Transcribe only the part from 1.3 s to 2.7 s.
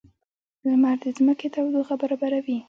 تودوخه برابروي.